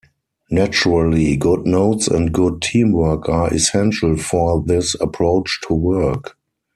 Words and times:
Naturally, 0.49 1.37
good 1.37 1.67
notes 1.67 2.07
and 2.07 2.33
good 2.33 2.59
teamwork 2.63 3.29
are 3.29 3.53
essential 3.53 4.17
for 4.17 4.59
this 4.63 4.95
approach 4.99 5.59
to 5.67 5.75
work. 5.75 6.35